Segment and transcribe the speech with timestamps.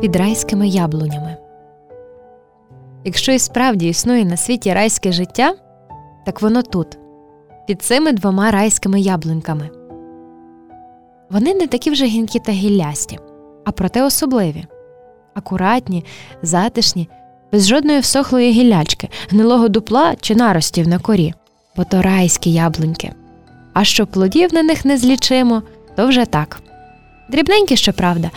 [0.00, 1.36] під райськими яблунями.
[3.04, 5.54] Якщо і справді існує на світі райське життя,
[6.26, 6.98] так воно тут,
[7.66, 9.70] під цими двома райськими яблуньками.
[11.30, 13.18] Вони не такі вже гінкі та гіллясті,
[13.64, 14.64] а проте особливі,
[15.34, 16.04] акуратні,
[16.42, 17.08] затишні,
[17.52, 21.34] без жодної всохлої гіллячки, гнилого дупла чи наростів на корі,
[21.76, 23.12] бо то райські яблуньки.
[23.72, 25.62] А що плодів на них не злічимо,
[25.96, 26.62] то вже так.
[27.30, 28.30] Дрібненькі, щоправда,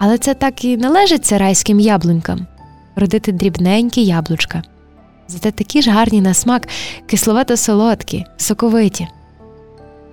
[0.00, 2.46] але це так і належиться райським яблунькам
[2.96, 4.62] родити дрібненькі яблучка.
[5.28, 6.68] Зате такі ж гарні на смак,
[7.06, 9.08] кисловато солодкі, соковиті.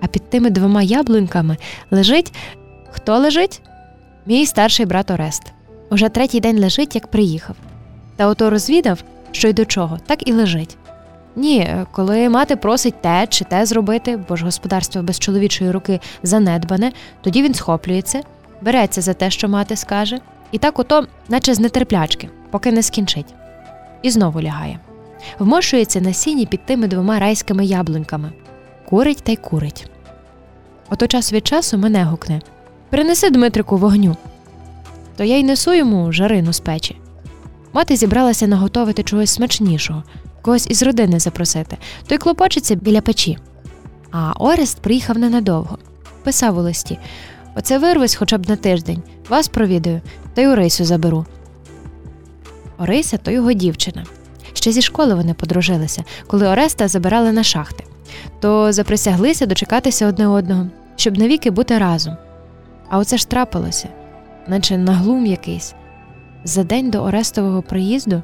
[0.00, 1.56] А під тими двома яблуньками
[1.90, 2.32] лежить
[2.90, 3.62] хто лежить?
[4.26, 5.42] Мій старший брат Орест.
[5.90, 7.56] Уже третій день лежить, як приїхав.
[8.16, 9.02] Та ото розвідав,
[9.32, 10.76] що й до чого, так і лежить.
[11.36, 16.92] Ні, коли мати просить те чи те зробити, бо ж господарство без чоловічої руки занедбане,
[17.20, 18.22] тоді він схоплюється,
[18.60, 20.18] береться за те, що мати скаже,
[20.52, 23.34] і так ото, наче з нетерплячки, поки не скінчить.
[24.02, 24.78] І знову лягає.
[25.38, 28.32] Вмошується на сіні під тими двома райськими яблуньками.
[28.88, 29.90] Курить та й курить.
[30.90, 32.40] Ото час від часу мене гукне
[32.90, 34.16] Принеси Дмитрику вогню.
[35.16, 36.96] То я й несу йому жарину з печі.
[37.72, 40.02] Мати зібралася наготовити чогось смачнішого,
[40.42, 43.38] когось із родини запросити, той клопочеться біля печі.
[44.10, 45.78] А Орест приїхав ненадовго.
[46.24, 46.98] Писав у листі
[47.58, 50.00] Оце вирвись хоча б на тиждень, вас провідаю,
[50.34, 51.26] та й Орисю заберу.
[52.78, 54.04] Орися то його дівчина.
[54.52, 57.84] Ще зі школи вони подружилися, коли Ореста забирали на шахти,
[58.40, 62.16] то заприсяглися дочекатися одне одного, щоб навіки бути разом.
[62.88, 63.88] А оце ж трапилося,
[64.48, 65.74] наче наглум якийсь.
[66.44, 68.22] За день до Орестового приїзду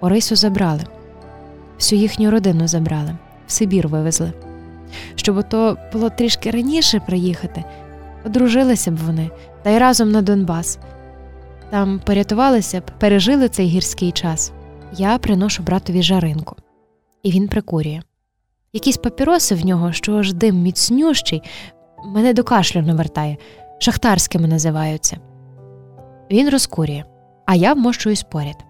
[0.00, 0.82] Орису забрали,
[1.78, 4.32] всю їхню родину забрали, в Сибір вивезли.
[5.14, 7.64] Щоб ото було трішки раніше приїхати,
[8.26, 9.30] одружилися б вони
[9.62, 10.78] та й разом на Донбас.
[11.70, 14.52] Там порятувалися б, пережили цей гірський час.
[14.92, 16.56] Я приношу братові жаринку,
[17.22, 18.02] і він прикурює.
[18.72, 21.42] Якісь папіроси в нього, що аж дим міцнющий,
[22.04, 23.36] мене до кашлю навертає,
[23.78, 25.16] шахтарськими називаються.
[26.30, 27.04] Він розкурює,
[27.46, 28.64] а я вмощуюсь поряд.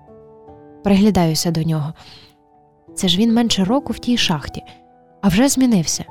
[0.84, 1.92] Приглядаюся до нього.
[2.94, 4.62] Це ж він менше року в тій шахті,
[5.22, 6.04] а вже змінився.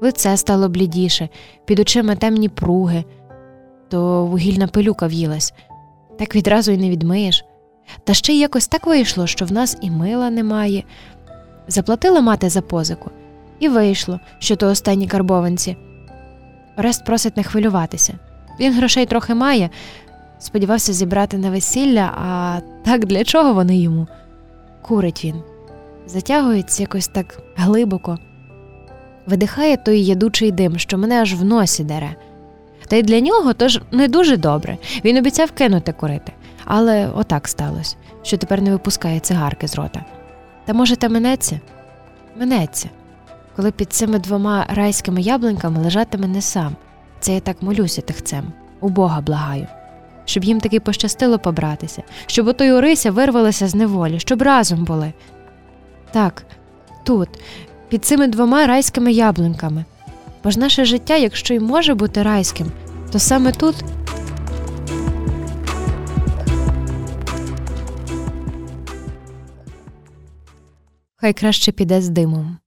[0.00, 1.28] Лице стало блідіше,
[1.64, 3.04] під очима темні пруги,
[3.88, 5.54] то вугільна пилюка в'їлась,
[6.18, 7.44] так відразу й не відмиєш.
[8.04, 10.84] Та ще й якось так вийшло, що в нас і мила немає.
[11.68, 13.10] Заплатила мати за позику,
[13.58, 15.76] і вийшло, що то останні карбованці.
[16.78, 18.18] Орест просить не хвилюватися.
[18.60, 19.70] Він грошей трохи має,
[20.38, 24.06] сподівався зібрати на весілля, а так для чого вони йому?
[24.82, 25.42] Курить він,
[26.06, 28.18] затягується якось так глибоко,
[29.26, 32.16] видихає той ядучий дим, що мене аж в носі дере.
[32.88, 34.78] Та й для нього тож не дуже добре.
[35.04, 36.32] Він обіцяв кинути курити.
[36.64, 40.04] Але отак сталося, що тепер не випускає цигарки з рота.
[40.64, 41.60] Та може, та минеться?
[42.36, 42.90] Минеться,
[43.56, 46.76] коли під цими двома райськими яблуньками лежатиме не сам.
[47.20, 48.44] Це я так молюся тихцем,
[48.80, 49.66] у Бога благаю,
[50.24, 55.12] щоб їм таки пощастило побратися, щоб ото Орися вирвалася з неволі, щоб разом були.
[56.10, 56.44] Так,
[57.04, 57.28] тут,
[57.88, 59.84] під цими двома райськими яблуньками.
[60.44, 62.72] Бо ж наше життя, якщо й може бути райським,
[63.12, 63.84] то саме тут.
[71.16, 72.58] Хай краще піде з димом.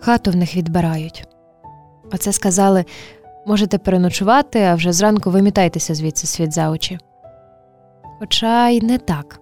[0.00, 1.24] Хату в них відбирають.
[2.12, 2.84] Оце сказали
[3.46, 6.98] можете переночувати, а вже зранку вимітайтеся звідси світ за очі.
[8.18, 9.40] Хоча й не так,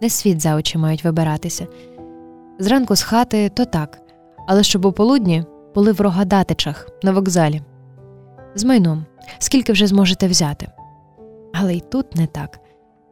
[0.00, 1.66] не світ за очі мають вибиратися.
[2.60, 3.98] Зранку з хати то так,
[4.46, 7.62] але щоб у полудні були в рогадатичах на вокзалі.
[8.54, 9.04] З майном,
[9.38, 10.68] скільки вже зможете взяти.
[11.54, 12.60] Але й тут не так.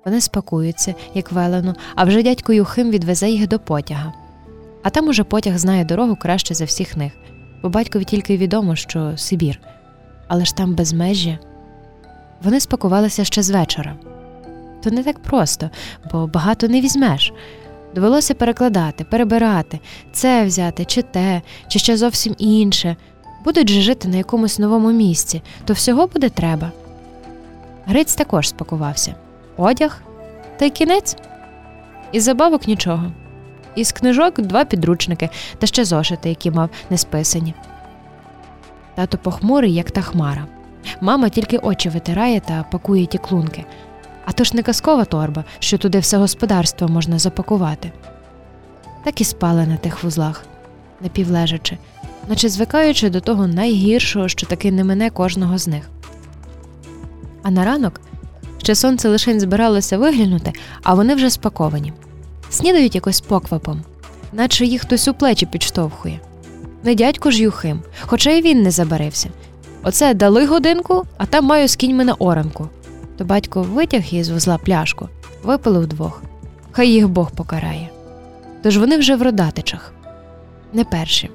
[0.05, 4.13] Вони спакуються, як велено, а вже дядько Юхим відвезе їх до потяга.
[4.83, 7.13] А там уже потяг знає дорогу краще за всіх них,
[7.63, 9.61] бо батькові тільки відомо, що Сибір,
[10.29, 11.39] але ж там безмежжя.
[12.43, 13.97] Вони спакувалися ще з вечора.
[14.83, 15.71] То не так просто,
[16.13, 17.33] бо багато не візьмеш.
[17.97, 19.81] Довелося перекладати, перебирати,
[20.13, 22.97] це взяти, чи те, чи ще зовсім інше.
[23.45, 26.73] Будуть же жити на якомусь новому місці, то всього буде треба.
[27.87, 29.15] Гриць також спакувався
[29.57, 30.03] одяг
[30.59, 31.17] та й кінець.
[32.13, 33.13] Із забавок нічого.
[33.75, 35.29] Із книжок два підручники
[35.59, 37.55] та ще зошити, які мав не списані.
[38.95, 40.47] Тато похмурий, як та хмара.
[41.01, 43.65] Мама тільки очі витирає та пакує ті клунки.
[44.27, 47.93] А то ж не казкова торба, що туди все господарство можна запакувати.
[49.05, 50.45] Так і спали на тих вузлах,
[51.01, 51.79] напівлежачи,
[52.29, 55.91] наче звикаючи до того найгіршого, що таки не мине кожного з них.
[57.43, 58.01] А на ранок
[58.59, 60.53] ще сонце лишень збиралося виглянути,
[60.83, 61.93] а вони вже спаковані.
[62.51, 63.83] Снідають якось поквапом,
[64.33, 66.21] наче їх хтось у плечі підштовхує.
[66.85, 69.29] Не дядько ж Юхим, хоча й він не забарився.
[69.83, 72.69] Оце дали годинку, а там маю з кіньми на оранку.
[73.17, 75.09] То батько витяг із вузла пляшку,
[75.43, 76.23] випили вдвох.
[76.73, 77.91] Хай їх Бог покарає.
[78.63, 79.93] Тож вони вже в родатичах.
[80.73, 81.31] Не перші.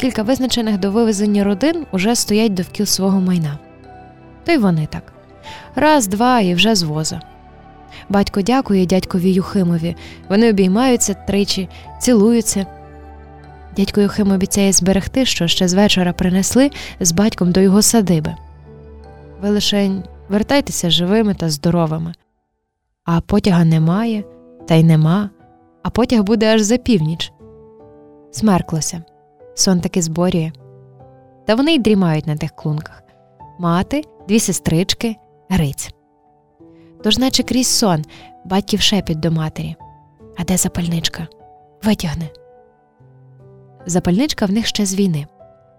[0.00, 3.58] Кілька визначених до вивезення родин уже стоять довкіл свого майна.
[4.44, 5.12] То й вони так.
[5.74, 7.20] Раз, два і вже з воза.
[8.08, 9.96] Батько дякує дядькові Юхимові.
[10.28, 11.68] Вони обіймаються тричі,
[12.00, 12.66] цілуються.
[13.76, 18.34] Дядько Юхим обіцяє зберегти, що ще з вечора принесли з батьком до його садиби.
[19.42, 22.14] Ви лишень вертайтеся живими та здоровими.
[23.04, 24.24] А потяга немає,
[24.68, 25.30] та й нема,
[25.82, 27.32] а потяг буде аж за північ.
[28.30, 29.02] Смерклося,
[29.54, 30.52] сон таки зборює.
[31.46, 33.06] Та вони й дрімають на тих клунках
[33.58, 35.16] мати, дві сестрички,
[35.48, 35.94] Гриць.
[37.04, 38.04] Тож, наче крізь сон,
[38.44, 39.76] батьків шепіт до матері.
[40.36, 41.26] А де запальничка?
[41.82, 42.28] Витягне.
[43.86, 45.26] Запальничка в них ще з війни.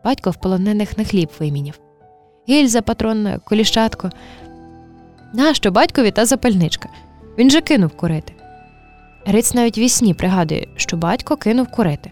[0.04, 1.80] Батько в полонених на хліб виміняв.
[2.50, 4.10] Гільза патронна, коліщатко.
[5.34, 6.90] Нащо батькові та запальничка?
[7.38, 8.34] Він же кинув курити.
[9.26, 12.12] Гриць навіть вісні пригадує, що батько кинув курити.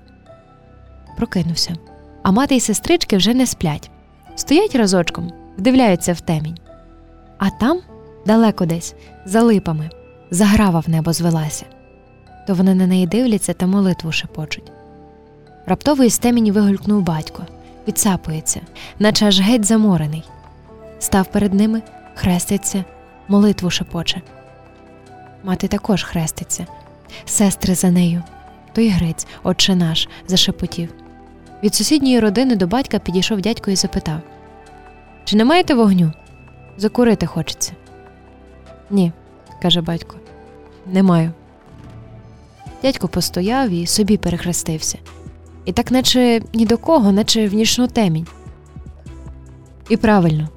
[1.18, 1.76] Прокинувся.
[2.24, 3.90] А мати й сестрички вже не сплять.
[4.36, 6.58] Стоять разочком, вдивляються в темінь.
[7.38, 7.80] А там,
[8.26, 8.96] далеко десь,
[9.26, 9.90] за липами,
[10.32, 11.66] заграва в небо звелася.
[12.48, 14.72] То вони на неї дивляться та молитву шепочуть.
[15.66, 17.44] Раптово із темені вигулькнув батько,
[17.88, 18.62] відсапується,
[19.00, 20.24] наче аж геть заморений.
[21.00, 21.82] Став перед ними,
[22.16, 22.86] хреститься,
[23.28, 24.22] молитву шепоче.
[25.44, 26.66] Мати також хреститься,
[27.26, 28.24] сестри за нею.
[28.74, 30.94] Той Гриць, отче наш, зашепотів.
[31.64, 34.20] Від сусідньої родини до батька підійшов дядько і запитав:
[35.24, 36.12] Чи не маєте вогню?
[36.78, 37.72] Закурити хочеться.
[38.90, 39.12] Ні,
[39.62, 40.16] каже батько,
[40.86, 41.32] не маю.
[42.82, 44.98] Дядько постояв і собі перехрестився.
[45.66, 48.28] І так, наче ні до кого, наче в нічну темінь.
[49.90, 50.50] І правильно,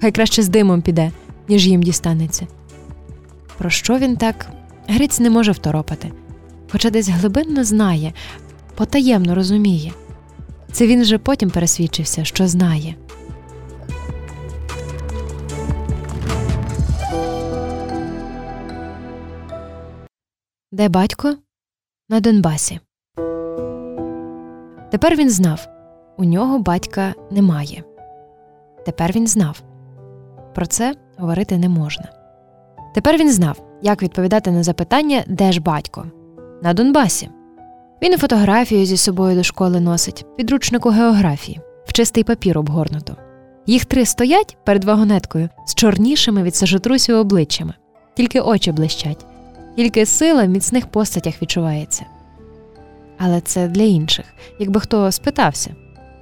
[0.00, 1.12] хай краще з димом піде,
[1.48, 2.46] ніж їм дістанеться.
[3.58, 4.50] Про що він так?
[4.88, 6.12] Гриць не може второпати,
[6.72, 8.12] хоча десь глибинно знає,
[8.74, 9.92] потаємно розуміє.
[10.72, 12.94] Це він вже потім пересвідчився, що знає.
[20.72, 21.36] Де батько?
[22.08, 22.80] На Донбасі.
[24.90, 25.68] Тепер він знав
[26.18, 27.84] у нього батька немає.
[28.86, 29.62] Тепер він знав.
[30.54, 32.04] Про це говорити не можна.
[32.94, 36.04] Тепер він знав, як відповідати на запитання, де ж батько?
[36.62, 37.28] На Донбасі.
[38.02, 43.16] Він і фотографію зі собою до школи носить, підручнику географії, в чистий папір обгорнуто.
[43.66, 47.74] Їх три стоять перед вагонеткою з чорнішими від сажотрусів обличчями,
[48.14, 49.26] тільки очі блищать,
[49.76, 52.04] тільки сила в міцних постатях відчувається.
[53.18, 54.26] Але це для інших,
[54.58, 55.70] якби хто спитався.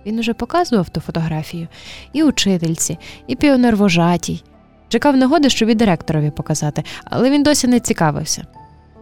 [0.07, 1.69] Він уже показував ту фотографію
[2.13, 4.43] і учительці, і піонервожатій.
[4.89, 8.47] Чекав нагоди, щоб і директорові показати, але він досі не цікавився.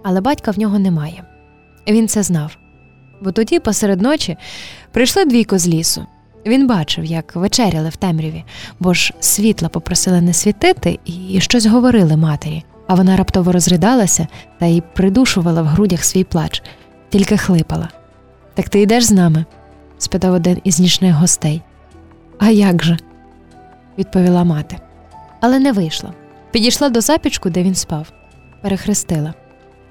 [0.02, 1.24] Але батька в нього немає.
[1.88, 2.56] Він це знав.
[3.22, 4.36] Бо тоді, посеред ночі,
[4.92, 6.06] прийшли двійко з лісу.
[6.46, 8.44] Він бачив, як вечеряли в темряві,
[8.80, 14.26] бо ж світла попросили не світити і щось говорили матері, а вона раптово розридалася
[14.58, 16.62] та й придушувала в грудях свій плач,
[17.08, 17.88] тільки хлипала.
[18.54, 19.44] Так ти йдеш з нами?
[19.98, 21.62] спитав один із нічних гостей.
[22.38, 22.98] А як же?
[23.98, 24.78] відповіла мати.
[25.40, 26.12] Але не вийшла.
[26.50, 28.12] Підійшла до запічку, де він спав,
[28.62, 29.34] перехрестила.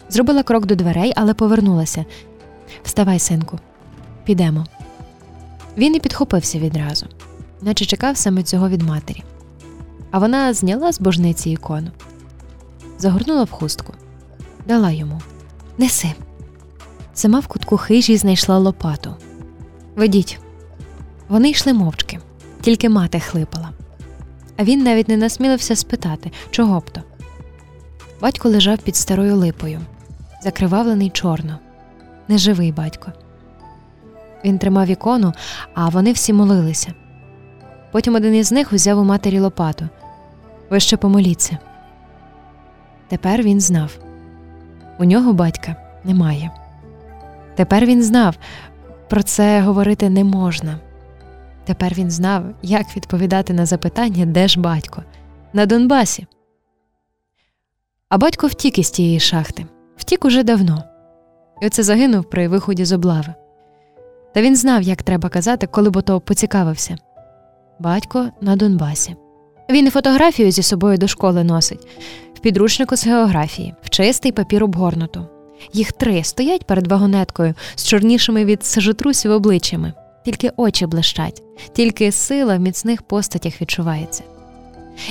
[0.10, 2.06] Зробила крок до дверей, але повернулася.
[2.84, 3.60] Вставай, синку,
[4.24, 4.66] підемо.
[5.78, 7.06] Він і підхопився відразу,
[7.62, 9.24] наче чекав саме цього від матері.
[10.12, 11.92] А вона зняла з божниці ікону,
[12.98, 13.94] загорнула в хустку,
[14.68, 15.22] дала йому
[15.78, 16.14] Неси.
[17.14, 19.16] Сама в кутку хижі знайшла лопату.
[19.96, 20.40] Ведіть.
[21.28, 22.20] Вони йшли мовчки,
[22.62, 23.70] тільки мати хлипала.
[24.58, 27.02] А він навіть не насмілився спитати, чого б то.
[28.22, 29.80] Батько лежав під старою липою,
[30.44, 31.60] закривавлений чорно,
[32.28, 33.12] неживий батько.
[34.46, 35.34] Він тримав ікону,
[35.74, 36.94] а вони всі молилися.
[37.92, 39.90] Потім один із них узяв у матері лопату.
[40.70, 41.58] Ви ще помоліться.
[43.08, 43.98] Тепер він знав
[45.00, 46.52] у нього батька немає.
[47.56, 48.36] Тепер він знав,
[49.10, 50.80] про це говорити не можна.
[51.66, 55.04] Тепер він знав, як відповідати на запитання, де ж батько,
[55.54, 56.28] на Донбасі.
[58.10, 59.66] А батько втік із тієї шахти,
[59.98, 60.84] втік уже давно,
[61.62, 63.34] і оце загинув при виході з облави.
[64.34, 66.98] Та він знав, як треба казати, коли б ото поцікавився
[67.80, 69.16] батько на Донбасі.
[69.70, 71.88] Він і фотографію зі собою до школи носить,
[72.34, 75.28] в підручнику з географії, в чистий папір обгорнуту.
[75.74, 79.94] Їх три стоять перед вагонеткою з чорнішими від сажотрусів обличчями,
[80.26, 81.44] тільки очі блищать,
[81.74, 84.24] тільки сила в міцних постатях відчувається.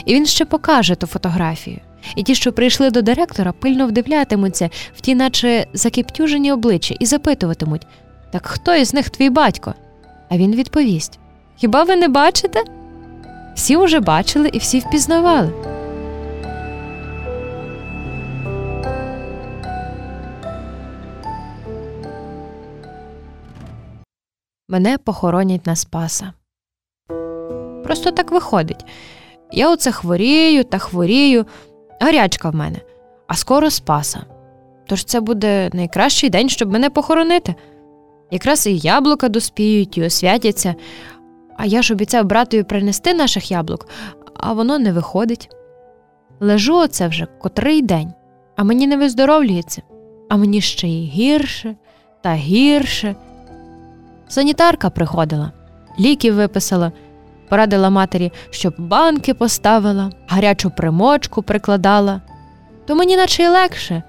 [0.04, 1.80] І він ще покаже ту фотографію.
[2.16, 7.86] І ті, що прийшли до директора, пильно вдивлятимуться в ті, наче закиптюжені обличчя, і запитуватимуть
[8.32, 9.74] так хто із них твій батько?
[10.28, 11.18] А він відповість:
[11.56, 12.64] Хіба ви не бачите?
[13.54, 15.52] Всі уже бачили і всі впізнавали.
[24.72, 26.32] Мене похоронять на Спаса.
[27.84, 28.84] Просто так виходить.
[29.50, 31.46] Я оце хворію та хворію,
[32.00, 32.78] гарячка в мене,
[33.26, 34.24] а скоро Спаса.
[34.86, 37.54] Тож це буде найкращий день, щоб мене похоронити.
[38.30, 40.74] Якраз і яблука доспіють, і освятяться,
[41.56, 43.88] а я ж обіцяв братові принести наших яблук,
[44.34, 45.50] а воно не виходить.
[46.40, 48.12] Лежу оце вже котрий день,
[48.56, 49.82] а мені не виздоровлюється,
[50.28, 51.76] а мені ще й гірше
[52.22, 53.16] та гірше.
[54.32, 55.52] Санітарка приходила,
[56.00, 56.92] ліків виписала,
[57.48, 62.20] порадила матері, щоб банки поставила, гарячу примочку прикладала.
[62.86, 64.02] То мені наче й легше,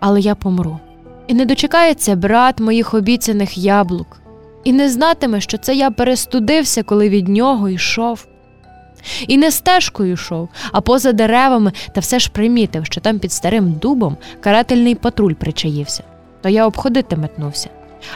[0.00, 0.78] але я помру.
[1.26, 4.20] І не дочекається брат моїх обіцяних яблук,
[4.64, 8.26] і не знатиме, що це я перестудився, коли від нього йшов.
[9.28, 13.72] І не стежкою йшов, а поза деревами, та все ж примітив, що там під старим
[13.72, 16.02] дубом карательний патруль причаївся.
[16.42, 17.68] То я обходити метнувся,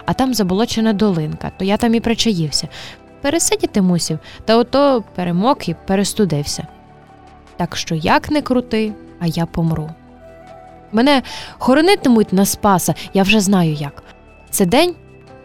[0.06, 2.68] а там заболочена долинка, то я там і причаївся.
[3.20, 6.66] Пересидіти мусів, та ото перемок і перестудився.
[7.56, 9.90] Так що як не крути, а я помру.
[10.92, 11.22] Мене
[11.58, 14.02] хоронитимуть на Спаса, я вже знаю як.
[14.50, 14.94] Це день,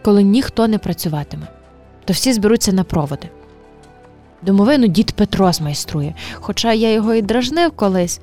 [0.02, 1.46] коли ніхто не працюватиме,
[2.04, 3.28] то всі зберуться на проводи.
[4.42, 8.20] Домовину дід Петро змайструє, хоча я його і дражнив колись.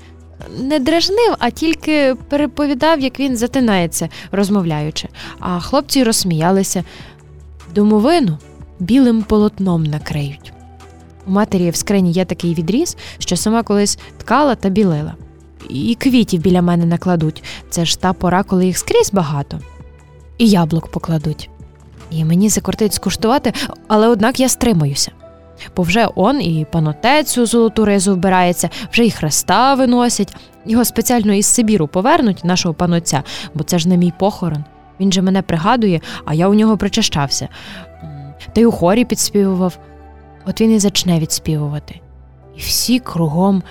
[0.59, 6.83] Не дражнив, а тільки переповідав, як він затинається, розмовляючи, а хлопці розсміялися.
[7.75, 8.37] Домовину
[8.79, 10.53] білим полотном накриють.
[11.27, 15.15] У матері в скрині є такий відріз, що сама колись ткала та білила.
[15.69, 19.59] І квітів біля мене накладуть це ж та пора, коли їх скрізь багато.
[20.37, 21.49] І яблук покладуть.
[22.11, 23.53] І мені закортить скуштувати,
[23.87, 25.11] але однак я стримаюся.
[25.75, 30.35] Бо вже он і панотецю золоту ризу вбирається, вже і хреста виносять,
[30.65, 34.63] його спеціально із Сибіру повернуть, нашого панотця, бо це ж не мій похорон.
[34.99, 37.47] Він же мене пригадує, а я у нього причащався.
[38.53, 39.79] Та й у хорі підспівував.
[40.45, 42.01] От він і зачне відспівувати.
[42.55, 43.63] І всі кругом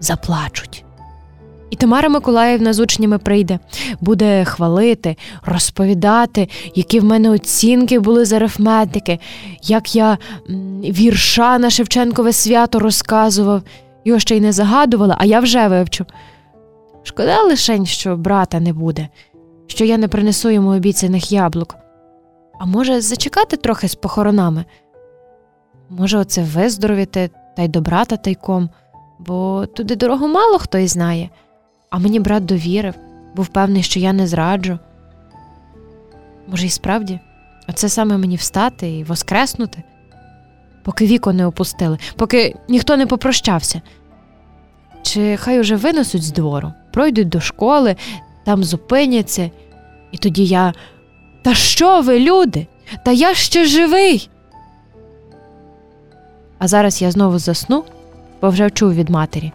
[0.00, 0.84] заплачуть.
[1.72, 3.58] І Тамара Миколаївна з учнями прийде,
[4.00, 9.18] буде хвалити, розповідати, які в мене оцінки були з арифметики,
[9.62, 10.18] як я
[10.82, 13.62] вірша на Шевченкове свято розказував,
[14.04, 16.06] його ще й не загадувала, а я вже вивчу.
[17.02, 19.08] Шкода лишень, що брата не буде,
[19.66, 21.76] що я не принесу йому обіцяних яблук.
[22.60, 24.64] А може, зачекати трохи з похоронами?
[25.90, 28.70] Може, оце виздоровіти та й до брата тайком,
[29.18, 31.30] бо туди дорогу мало хто й знає.
[31.92, 32.94] А мені брат довірив,
[33.34, 34.78] був певний, що я не зраджу.
[36.48, 37.20] Може, і справді,
[37.68, 39.82] оце саме мені встати і воскреснути,
[40.82, 43.80] поки віко не опустили, поки ніхто не попрощався.
[45.02, 47.96] Чи хай уже винесуть з двору, пройдуть до школи,
[48.44, 49.50] там зупиняться,
[50.12, 50.72] і тоді я.
[51.42, 52.66] Та що ви, люди?
[53.04, 54.30] Та я ще живий.
[56.58, 57.84] А зараз я знову засну,
[58.40, 59.52] бо вже чув від матері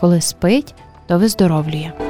[0.00, 0.74] коли спить,
[1.08, 2.07] то виздоровлює.